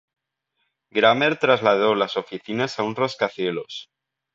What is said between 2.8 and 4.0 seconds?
un rascacielos.